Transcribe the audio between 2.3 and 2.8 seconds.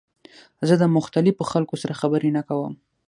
نه کوم.